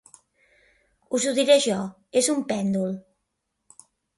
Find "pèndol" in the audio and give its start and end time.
2.53-2.99